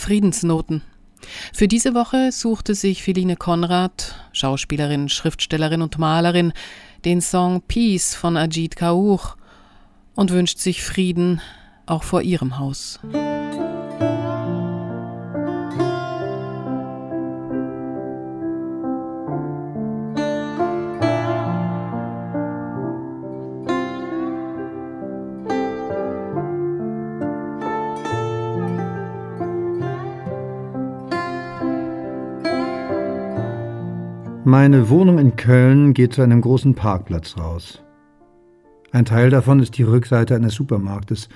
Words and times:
Friedensnoten. 0.00 0.82
Für 1.52 1.68
diese 1.68 1.94
Woche 1.94 2.32
suchte 2.32 2.74
sich 2.74 3.02
Philine 3.02 3.36
Konrad, 3.36 4.16
Schauspielerin, 4.32 5.08
Schriftstellerin 5.08 5.82
und 5.82 5.98
Malerin, 5.98 6.52
den 7.04 7.20
Song 7.20 7.62
Peace 7.62 8.14
von 8.14 8.36
Ajit 8.36 8.76
Kaur 8.76 9.36
und 10.14 10.30
wünscht 10.30 10.58
sich 10.58 10.82
Frieden 10.82 11.40
auch 11.86 12.02
vor 12.02 12.22
ihrem 12.22 12.58
Haus. 12.58 12.98
Meine 34.44 34.88
Wohnung 34.88 35.18
in 35.18 35.36
Köln 35.36 35.92
geht 35.92 36.14
zu 36.14 36.22
einem 36.22 36.40
großen 36.40 36.74
Parkplatz 36.74 37.36
raus. 37.36 37.82
Ein 38.90 39.04
Teil 39.04 39.28
davon 39.28 39.60
ist 39.60 39.76
die 39.76 39.82
Rückseite 39.82 40.34
eines 40.34 40.54
Supermarktes. 40.54 41.28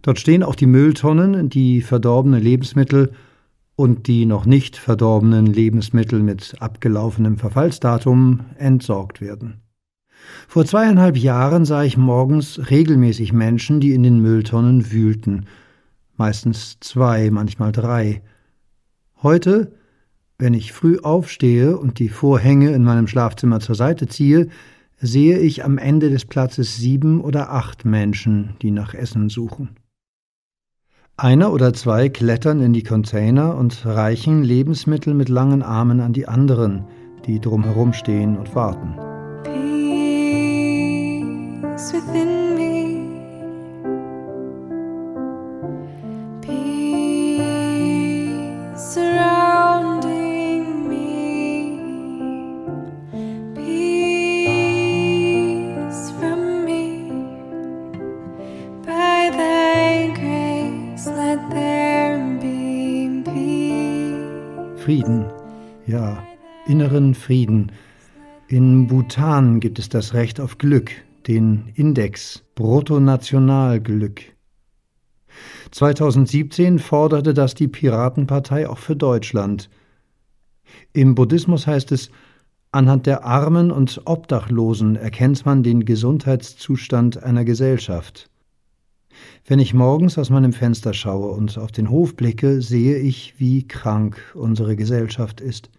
Dort 0.00 0.18
stehen 0.18 0.42
auch 0.42 0.54
die 0.54 0.64
Mülltonnen, 0.66 1.50
die 1.50 1.82
verdorbene 1.82 2.38
Lebensmittel 2.38 3.12
und 3.76 4.06
die 4.06 4.24
noch 4.24 4.46
nicht 4.46 4.78
verdorbenen 4.78 5.44
Lebensmittel 5.44 6.22
mit 6.22 6.54
abgelaufenem 6.60 7.36
Verfallsdatum 7.36 8.40
entsorgt 8.56 9.20
werden. 9.20 9.60
Vor 10.48 10.64
zweieinhalb 10.64 11.18
Jahren 11.18 11.66
sah 11.66 11.82
ich 11.84 11.98
morgens 11.98 12.70
regelmäßig 12.70 13.34
Menschen, 13.34 13.80
die 13.80 13.92
in 13.92 14.02
den 14.02 14.18
Mülltonnen 14.20 14.90
wühlten. 14.90 15.44
Meistens 16.16 16.78
zwei, 16.80 17.30
manchmal 17.30 17.72
drei. 17.72 18.22
Heute 19.22 19.72
wenn 20.40 20.54
ich 20.54 20.72
früh 20.72 20.98
aufstehe 20.98 21.76
und 21.76 21.98
die 21.98 22.08
Vorhänge 22.08 22.70
in 22.72 22.82
meinem 22.82 23.06
Schlafzimmer 23.06 23.60
zur 23.60 23.74
Seite 23.74 24.08
ziehe, 24.08 24.48
sehe 24.98 25.38
ich 25.38 25.64
am 25.64 25.78
Ende 25.78 26.10
des 26.10 26.24
Platzes 26.24 26.76
sieben 26.76 27.20
oder 27.20 27.52
acht 27.52 27.84
Menschen, 27.84 28.56
die 28.62 28.70
nach 28.70 28.94
Essen 28.94 29.28
suchen. 29.28 29.76
Einer 31.16 31.52
oder 31.52 31.74
zwei 31.74 32.08
klettern 32.08 32.60
in 32.60 32.72
die 32.72 32.82
Container 32.82 33.56
und 33.56 33.84
reichen 33.84 34.42
Lebensmittel 34.42 35.12
mit 35.12 35.28
langen 35.28 35.62
Armen 35.62 36.00
an 36.00 36.14
die 36.14 36.26
anderen, 36.26 36.86
die 37.26 37.40
drumherum 37.40 37.92
stehen 37.92 38.38
und 38.38 38.54
warten. 38.54 38.94
Peace 41.80 41.92
within 41.92 42.39
Frieden, 64.90 65.26
ja, 65.86 66.20
inneren 66.66 67.14
Frieden. 67.14 67.70
In 68.48 68.88
Bhutan 68.88 69.60
gibt 69.60 69.78
es 69.78 69.88
das 69.88 70.14
Recht 70.14 70.40
auf 70.40 70.58
Glück, 70.58 70.90
den 71.28 71.70
Index 71.76 72.42
Bruttonationalglück. 72.56 74.20
2017 75.70 76.80
forderte 76.80 77.34
das 77.34 77.54
die 77.54 77.68
Piratenpartei 77.68 78.68
auch 78.68 78.78
für 78.78 78.96
Deutschland. 78.96 79.70
Im 80.92 81.14
Buddhismus 81.14 81.68
heißt 81.68 81.92
es, 81.92 82.10
anhand 82.72 83.06
der 83.06 83.24
Armen 83.24 83.70
und 83.70 84.02
Obdachlosen 84.06 84.96
erkennt 84.96 85.46
man 85.46 85.62
den 85.62 85.84
Gesundheitszustand 85.84 87.22
einer 87.22 87.44
Gesellschaft. 87.44 88.28
Wenn 89.46 89.58
ich 89.58 89.74
morgens 89.74 90.18
aus 90.18 90.30
meinem 90.30 90.52
Fenster 90.52 90.94
schaue 90.94 91.30
und 91.32 91.58
auf 91.58 91.72
den 91.72 91.90
Hof 91.90 92.16
blicke, 92.16 92.62
sehe 92.62 92.98
ich, 92.98 93.34
wie 93.38 93.66
krank 93.66 94.20
unsere 94.34 94.76
Gesellschaft 94.76 95.40
ist. 95.40 95.70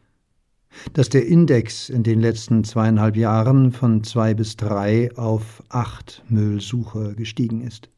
Dass 0.93 1.09
der 1.09 1.25
Index 1.25 1.89
in 1.89 2.03
den 2.03 2.21
letzten 2.21 2.63
zweieinhalb 2.63 3.15
Jahren 3.17 3.71
von 3.71 4.03
zwei 4.03 4.33
bis 4.33 4.55
drei 4.55 5.09
auf 5.15 5.63
acht 5.69 6.23
Müllsucher 6.29 7.13
gestiegen 7.13 7.61
ist. 7.61 7.89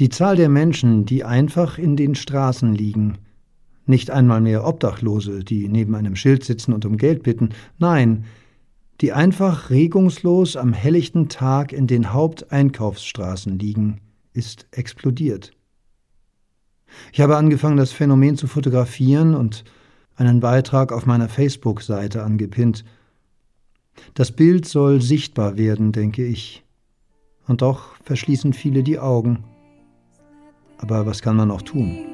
Die 0.00 0.08
Zahl 0.08 0.36
der 0.36 0.48
Menschen, 0.48 1.04
die 1.04 1.24
einfach 1.24 1.78
in 1.78 1.96
den 1.96 2.14
Straßen 2.14 2.74
liegen, 2.74 3.18
nicht 3.86 4.10
einmal 4.10 4.40
mehr 4.40 4.66
Obdachlose, 4.66 5.44
die 5.44 5.68
neben 5.68 5.94
einem 5.94 6.16
Schild 6.16 6.44
sitzen 6.44 6.72
und 6.72 6.84
um 6.84 6.96
Geld 6.96 7.22
bitten, 7.22 7.50
nein, 7.78 8.24
die 9.00 9.12
einfach 9.12 9.70
regungslos 9.70 10.56
am 10.56 10.72
helllichten 10.72 11.28
Tag 11.28 11.72
in 11.72 11.86
den 11.86 12.12
Haupteinkaufsstraßen 12.12 13.58
liegen, 13.58 14.00
ist 14.32 14.66
explodiert. 14.70 15.52
Ich 17.12 17.20
habe 17.20 17.36
angefangen, 17.36 17.76
das 17.76 17.92
Phänomen 17.92 18.36
zu 18.36 18.46
fotografieren 18.46 19.34
und 19.34 19.64
einen 20.16 20.40
Beitrag 20.40 20.92
auf 20.92 21.06
meiner 21.06 21.28
Facebook-Seite 21.28 22.22
angepinnt. 22.22 22.84
Das 24.14 24.32
Bild 24.32 24.66
soll 24.66 25.00
sichtbar 25.00 25.56
werden, 25.56 25.92
denke 25.92 26.24
ich. 26.24 26.64
Und 27.46 27.62
doch 27.62 27.96
verschließen 28.04 28.52
viele 28.52 28.82
die 28.82 28.98
Augen. 28.98 29.44
Aber 30.78 31.06
was 31.06 31.22
kann 31.22 31.36
man 31.36 31.50
auch 31.50 31.62
tun? 31.62 32.11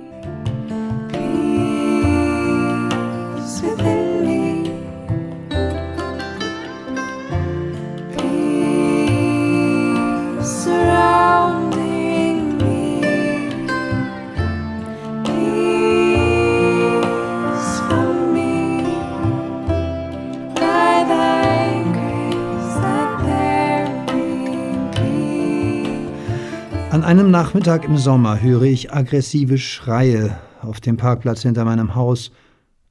Einem 27.09 27.31
Nachmittag 27.31 27.87
im 27.87 27.97
Sommer 27.97 28.43
höre 28.43 28.65
ich 28.65 28.93
aggressive 28.93 29.57
Schreie 29.57 30.37
auf 30.61 30.79
dem 30.79 30.99
Parkplatz 30.99 31.41
hinter 31.41 31.65
meinem 31.65 31.95
Haus. 31.95 32.33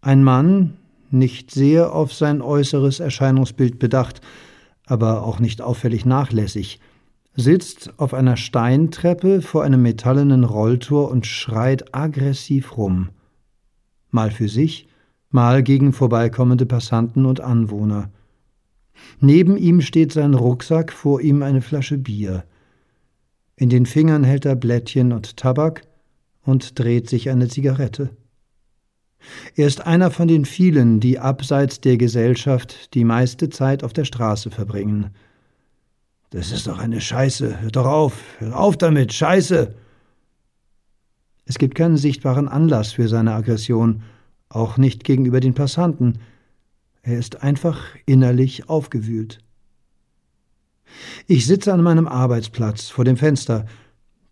Ein 0.01 0.23
Mann, 0.23 0.77
nicht 1.11 1.51
sehr 1.51 1.93
auf 1.93 2.11
sein 2.11 2.41
äußeres 2.41 2.99
Erscheinungsbild 2.99 3.77
bedacht, 3.77 4.21
aber 4.87 5.21
auch 5.21 5.39
nicht 5.39 5.61
auffällig 5.61 6.03
nachlässig, 6.07 6.79
sitzt 7.35 7.93
auf 7.97 8.15
einer 8.15 8.37
Steintreppe 8.37 9.43
vor 9.43 9.63
einem 9.63 9.83
metallenen 9.83 10.45
Rolltor 10.45 11.11
und 11.11 11.27
schreit 11.27 11.93
aggressiv 11.93 12.75
rum. 12.75 13.09
Mal 14.09 14.31
für 14.31 14.49
sich, 14.49 14.87
mal 15.29 15.61
gegen 15.61 15.93
vorbeikommende 15.93 16.65
Passanten 16.65 17.27
und 17.27 17.39
Anwohner. 17.39 18.09
Neben 19.19 19.57
ihm 19.57 19.79
steht 19.79 20.11
sein 20.11 20.33
Rucksack, 20.33 20.91
vor 20.91 21.21
ihm 21.21 21.43
eine 21.43 21.61
Flasche 21.61 21.99
Bier. 21.99 22.45
In 23.57 23.69
den 23.69 23.87
Fingern 23.87 24.23
hält 24.23 24.45
er 24.45 24.55
Blättchen 24.55 25.11
und 25.11 25.35
Tabak 25.35 25.81
und 26.43 26.77
dreht 26.79 27.09
sich 27.09 27.29
eine 27.29 27.47
Zigarette. 27.47 28.11
Er 29.55 29.67
ist 29.67 29.85
einer 29.85 30.11
von 30.11 30.27
den 30.27 30.45
vielen, 30.45 30.99
die 30.99 31.17
abseits 31.19 31.81
der 31.81 31.97
Gesellschaft 31.97 32.93
die 32.93 33.03
meiste 33.03 33.49
Zeit 33.49 33.83
auf 33.83 33.93
der 33.93 34.05
Straße 34.05 34.51
verbringen. 34.51 35.09
Das 36.29 36.51
ist 36.51 36.67
doch 36.67 36.77
eine 36.77 37.01
Scheiße. 37.01 37.61
Hör 37.61 37.71
doch 37.71 37.87
auf. 37.87 38.21
Hör 38.37 38.59
auf 38.59 38.77
damit. 38.77 39.11
Scheiße. 39.11 39.73
Es 41.45 41.57
gibt 41.57 41.75
keinen 41.75 41.97
sichtbaren 41.97 42.47
Anlass 42.47 42.91
für 42.91 43.07
seine 43.07 43.33
Aggression, 43.33 44.03
auch 44.49 44.77
nicht 44.77 45.03
gegenüber 45.03 45.39
den 45.39 45.55
Passanten. 45.55 46.19
Er 47.01 47.17
ist 47.17 47.41
einfach 47.41 47.81
innerlich 48.05 48.69
aufgewühlt. 48.69 49.39
Ich 51.29 51.45
sitze 51.45 51.73
an 51.73 51.83
meinem 51.83 52.07
Arbeitsplatz 52.07 52.87
vor 52.87 53.03
dem 53.03 53.17
Fenster. 53.17 53.65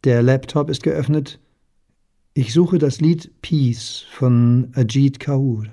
Der 0.06 0.24
Laptop 0.24 0.70
ist 0.70 0.82
geöffnet. 0.82 1.42
Ich 2.34 2.54
suche 2.54 2.78
das 2.78 3.02
Lied 3.02 3.42
Peace 3.42 4.06
von 4.12 4.72
Ajit 4.76 5.20
Kaur. 5.20 5.66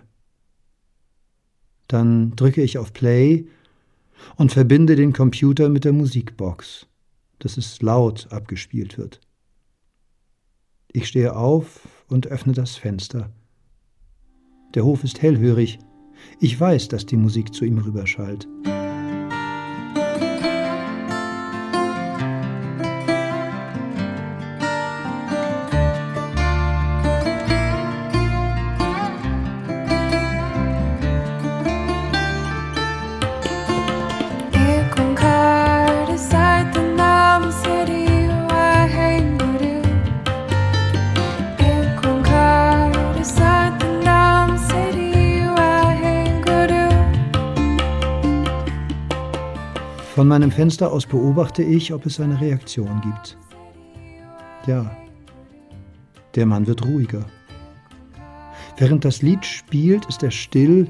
Dann 1.86 2.34
drücke 2.34 2.60
ich 2.60 2.76
auf 2.76 2.92
Play 2.92 3.46
und 4.34 4.50
verbinde 4.50 4.96
den 4.96 5.12
Computer 5.12 5.68
mit 5.68 5.84
der 5.84 5.92
Musikbox, 5.92 6.88
dass 7.38 7.56
es 7.56 7.80
laut 7.82 8.26
abgespielt 8.32 8.98
wird. 8.98 9.20
Ich 10.90 11.06
stehe 11.06 11.36
auf 11.36 12.04
und 12.08 12.26
öffne 12.26 12.52
das 12.52 12.74
Fenster. 12.74 13.30
Der 14.74 14.84
Hof 14.84 15.04
ist 15.04 15.22
hellhörig. 15.22 15.78
Ich 16.40 16.58
weiß, 16.58 16.88
dass 16.88 17.06
die 17.06 17.16
Musik 17.16 17.54
zu 17.54 17.64
ihm 17.64 17.78
rüberschallt. 17.78 18.48
Von 50.22 50.28
meinem 50.28 50.52
Fenster 50.52 50.92
aus 50.92 51.04
beobachte 51.04 51.64
ich, 51.64 51.92
ob 51.92 52.06
es 52.06 52.20
eine 52.20 52.40
Reaktion 52.40 53.00
gibt. 53.00 53.36
Ja, 54.68 54.88
der 56.36 56.46
Mann 56.46 56.68
wird 56.68 56.84
ruhiger. 56.86 57.24
Während 58.76 59.04
das 59.04 59.20
Lied 59.22 59.44
spielt, 59.44 60.06
ist 60.06 60.22
er 60.22 60.30
still 60.30 60.88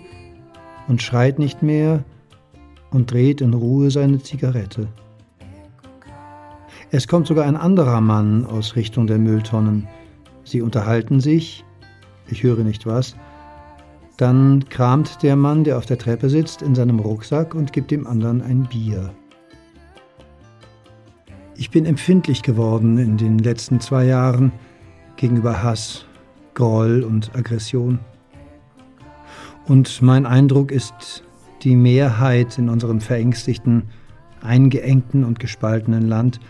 und 0.87 1.01
schreit 1.01 1.39
nicht 1.39 1.63
mehr 1.63 2.05
und 2.91 3.11
dreht 3.11 3.41
in 3.41 3.55
Ruhe 3.55 3.91
seine 3.91 4.23
Zigarette. 4.23 4.87
Es 6.91 7.09
kommt 7.09 7.27
sogar 7.27 7.47
ein 7.47 7.57
anderer 7.57 8.03
Mann 8.03 8.45
aus 8.45 8.77
Richtung 8.77 9.07
der 9.07 9.17
Mülltonnen. 9.17 9.89
Sie 10.45 10.61
unterhalten 10.61 11.21
sich, 11.21 11.65
ich 12.29 12.43
höre 12.43 12.65
nicht 12.65 12.85
was. 12.85 13.17
Dann 14.19 14.69
kramt 14.69 15.23
der 15.23 15.37
Mann, 15.37 15.65
der 15.65 15.79
auf 15.79 15.87
der 15.87 15.97
Treppe 15.97 16.29
sitzt, 16.29 16.61
in 16.61 16.75
seinem 16.75 16.99
Rucksack 16.99 17.55
und 17.55 17.73
gibt 17.73 17.91
dem 17.91 18.07
anderen 18.07 18.43
ein 18.43 18.65
Bier. 18.65 19.15
Ich 21.57 21.71
bin 21.71 21.85
empfindlich 21.85 22.43
geworden 22.43 22.97
in 22.99 23.17
den 23.19 23.39
letzten 23.39 23.79
zwei 23.81 24.07
Jahren 24.07 24.53
gegenüber 25.17 25.63
Hass, 25.63 26.07
Groll 26.55 27.03
und 27.03 27.35
Aggression. 27.37 27.99
Und 29.67 30.01
mein 30.03 30.27
Eindruck 30.27 30.73
ist, 30.73 31.23
die 31.63 31.77
Mehrheit 31.77 32.59
in 32.59 32.69
unserem 32.69 33.01
verängstigten, 33.01 33.85
eingeengten 34.41 35.25
und 35.25 35.39
gespaltenen 35.39 36.09
Land 36.09 36.41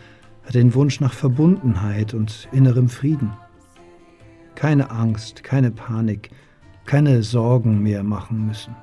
hat 0.44 0.54
den 0.54 0.75
Wunsch 0.75 1.00
nach 1.00 1.12
Verbundenheit 1.12 2.14
und 2.14 2.48
innerem 2.52 2.88
Frieden. 2.88 3.32
Keine 4.55 4.90
Angst, 4.90 5.43
keine 5.43 5.70
Panik, 5.70 6.31
keine 6.87 7.22
Sorgen 7.22 7.82
mehr 7.82 8.02
machen 8.02 8.46
müssen. 8.46 8.75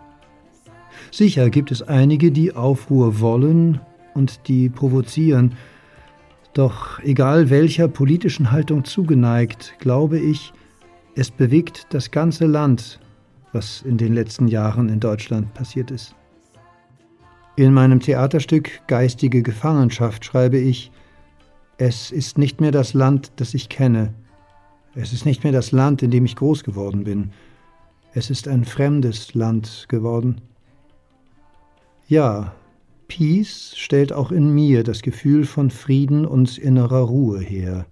Sicher 1.12 1.50
gibt 1.50 1.72
es 1.72 1.82
einige, 1.82 2.32
die 2.32 2.54
Aufruhr 2.54 3.20
wollen 3.20 3.80
und 4.14 4.48
die 4.48 4.70
provozieren, 4.70 5.56
doch 6.54 7.00
egal 7.00 7.50
welcher 7.50 7.88
politischen 7.88 8.52
Haltung 8.52 8.84
zugeneigt, 8.84 9.76
glaube 9.80 10.20
ich, 10.20 10.54
es 11.16 11.32
bewegt 11.32 11.88
das 11.90 12.12
ganze 12.12 12.46
Land, 12.46 13.00
was 13.52 13.82
in 13.82 13.98
den 13.98 14.14
letzten 14.14 14.48
Jahren 14.48 14.90
in 14.90 15.00
Deutschland 15.00 15.54
passiert 15.54 15.92
ist. 15.92 16.16
In 17.56 17.74
meinem 17.74 18.00
Theaterstück 18.00 18.88
Geistige 18.88 19.44
Gefangenschaft 19.44 20.24
schreibe 20.24 20.58
ich, 20.58 20.92
es 21.78 22.12
ist 22.12 22.38
nicht 22.38 22.62
mehr 22.62 22.72
das 22.72 22.94
Land, 22.94 23.32
das 23.38 23.54
ich 23.54 23.70
kenne. 23.70 24.14
Es 24.96 25.14
ist 25.14 25.26
nicht 25.26 25.44
mehr 25.44 25.54
das 25.54 25.72
Land, 25.72 26.02
in 26.02 26.12
dem 26.12 26.26
ich 26.26 26.36
groß 26.36 26.64
geworden 26.64 27.04
bin. 27.04 27.32
Es 28.14 28.30
ist 28.30 28.48
ein 28.48 28.66
fremdes 28.66 29.34
Land 29.34 29.86
geworden. 29.88 30.42
Ja, 32.08 32.54
Peace 33.10 33.74
stellt 33.76 34.14
auch 34.14 34.32
in 34.32 34.54
mir 34.54 34.84
das 34.84 35.02
Gefühl 35.02 35.46
von 35.46 35.72
Frieden 35.72 36.26
und 36.26 36.58
innerer 36.58 37.02
Ruhe 37.02 37.42
her. 37.42 37.86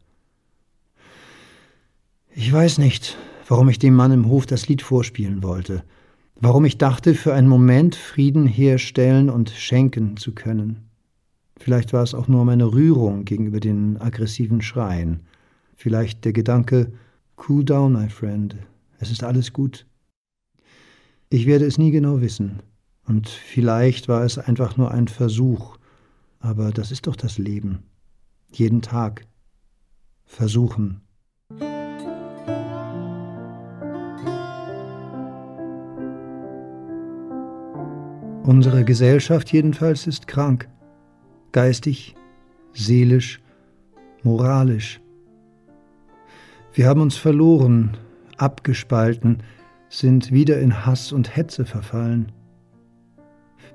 Ich 2.33 2.53
weiß 2.53 2.77
nicht, 2.77 3.17
warum 3.49 3.67
ich 3.67 3.79
dem 3.79 3.95
Mann 3.95 4.13
im 4.13 4.29
Hof 4.29 4.45
das 4.45 4.69
Lied 4.69 4.81
vorspielen 4.81 5.43
wollte, 5.43 5.83
warum 6.39 6.63
ich 6.63 6.77
dachte, 6.77 7.15
für 7.15 7.33
einen 7.33 7.49
Moment 7.49 7.95
Frieden 7.95 8.45
herstellen 8.45 9.29
und 9.29 9.49
schenken 9.49 10.15
zu 10.15 10.33
können. 10.33 10.87
Vielleicht 11.59 11.91
war 11.91 12.03
es 12.03 12.13
auch 12.13 12.27
nur 12.27 12.45
meine 12.45 12.71
Rührung 12.71 13.25
gegenüber 13.25 13.59
den 13.59 13.99
aggressiven 13.99 14.61
Schreien, 14.61 15.21
vielleicht 15.75 16.23
der 16.23 16.33
Gedanke, 16.33 16.93
Cool 17.37 17.63
down, 17.63 17.93
my 17.93 18.09
friend, 18.09 18.55
es 18.99 19.11
ist 19.11 19.23
alles 19.23 19.51
gut. 19.51 19.85
Ich 21.29 21.45
werde 21.45 21.65
es 21.65 21.77
nie 21.77 21.91
genau 21.91 22.21
wissen, 22.21 22.61
und 23.07 23.29
vielleicht 23.29 24.07
war 24.09 24.23
es 24.23 24.37
einfach 24.37 24.75
nur 24.75 24.91
ein 24.91 25.07
Versuch, 25.07 25.77
aber 26.39 26.71
das 26.71 26.91
ist 26.91 27.07
doch 27.07 27.15
das 27.15 27.37
Leben. 27.37 27.83
Jeden 28.51 28.81
Tag. 28.81 29.25
Versuchen. 30.25 31.01
Unsere 38.43 38.83
Gesellschaft 38.83 39.51
jedenfalls 39.51 40.05
ist 40.05 40.27
krank. 40.27 40.69
Geistig, 41.53 42.15
seelisch, 42.73 43.41
moralisch. 44.23 44.99
Wir 46.73 46.87
haben 46.87 47.01
uns 47.01 47.15
verloren, 47.15 47.97
abgespalten, 48.37 49.43
sind 49.89 50.31
wieder 50.31 50.59
in 50.59 50.85
Hass 50.85 51.13
und 51.13 51.35
Hetze 51.35 51.65
verfallen. 51.65 52.31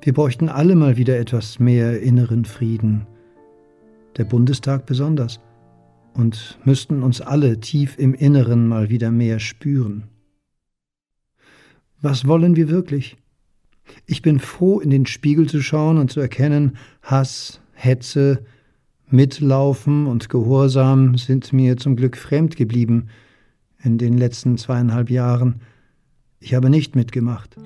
Wir 0.00 0.12
bräuchten 0.12 0.48
alle 0.48 0.74
mal 0.74 0.96
wieder 0.96 1.18
etwas 1.18 1.58
mehr 1.58 2.00
inneren 2.00 2.44
Frieden, 2.44 3.06
der 4.16 4.24
Bundestag 4.24 4.86
besonders, 4.86 5.40
und 6.14 6.58
müssten 6.64 7.02
uns 7.02 7.20
alle 7.20 7.60
tief 7.60 7.98
im 7.98 8.14
Inneren 8.14 8.68
mal 8.68 8.90
wieder 8.90 9.10
mehr 9.10 9.38
spüren. 9.38 10.04
Was 12.00 12.26
wollen 12.26 12.56
wir 12.56 12.68
wirklich? 12.68 13.16
Ich 14.06 14.22
bin 14.22 14.40
froh, 14.40 14.80
in 14.80 14.90
den 14.90 15.06
Spiegel 15.06 15.48
zu 15.48 15.60
schauen 15.60 15.98
und 15.98 16.10
zu 16.10 16.20
erkennen, 16.20 16.76
Hass, 17.02 17.60
Hetze, 17.72 18.44
Mitlaufen 19.08 20.06
und 20.06 20.28
Gehorsam 20.28 21.16
sind 21.16 21.52
mir 21.52 21.76
zum 21.76 21.96
Glück 21.96 22.16
fremd 22.16 22.56
geblieben 22.56 23.08
in 23.82 23.98
den 23.98 24.16
letzten 24.16 24.56
zweieinhalb 24.56 25.10
Jahren. 25.10 25.60
Ich 26.40 26.54
habe 26.54 26.70
nicht 26.70 26.96
mitgemacht. 26.96 27.56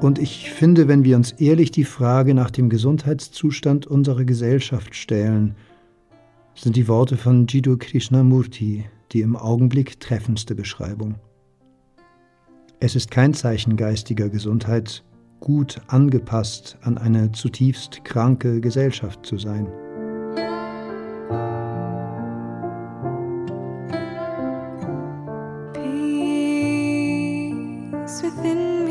Und 0.00 0.18
ich 0.18 0.50
finde, 0.50 0.86
wenn 0.88 1.04
wir 1.04 1.16
uns 1.16 1.32
ehrlich 1.32 1.70
die 1.70 1.84
Frage 1.84 2.34
nach 2.34 2.50
dem 2.50 2.68
Gesundheitszustand 2.68 3.86
unserer 3.86 4.24
Gesellschaft 4.24 4.94
stellen, 4.94 5.56
sind 6.54 6.76
die 6.76 6.88
Worte 6.88 7.16
von 7.16 7.46
Jiddu 7.46 7.76
Krishnamurti 7.76 8.84
die 9.12 9.20
im 9.22 9.36
Augenblick 9.36 10.00
treffendste 10.00 10.54
Beschreibung. 10.54 11.16
Es 12.80 12.94
ist 12.94 13.10
kein 13.10 13.34
Zeichen 13.34 13.76
geistiger 13.76 14.28
Gesundheit, 14.28 15.02
gut 15.40 15.80
angepasst 15.88 16.78
an 16.82 16.96
eine 16.98 17.32
zutiefst 17.32 18.04
kranke 18.04 18.60
Gesellschaft 18.60 19.26
zu 19.26 19.38
sein. 19.38 19.66
Peace 25.72 26.22
within 28.22 28.87